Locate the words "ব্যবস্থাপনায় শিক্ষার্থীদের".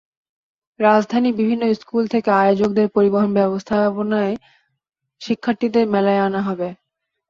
3.39-5.85